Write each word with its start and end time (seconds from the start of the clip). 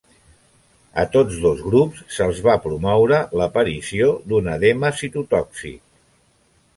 A 1.01 1.03
tots 1.15 1.35
dos 1.41 1.59
grups 1.65 1.99
se’ls 2.15 2.39
va 2.47 2.55
promoure 2.63 3.19
l'aparició 3.41 4.07
d'un 4.31 4.49
edema 4.55 4.91
citotòxic. 5.03 5.79